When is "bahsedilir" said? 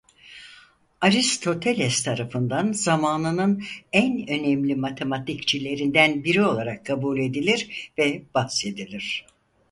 8.33-9.25